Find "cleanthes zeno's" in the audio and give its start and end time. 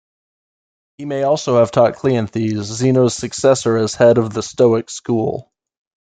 1.97-3.13